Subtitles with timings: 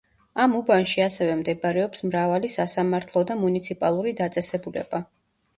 [0.45, 5.05] ამ უბანში ასევე მდებარეობს მრავალი სასამართლო და მუნიციპალური დაწესებულება.